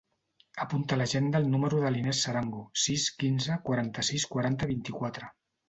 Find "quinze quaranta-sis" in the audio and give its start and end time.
3.21-4.29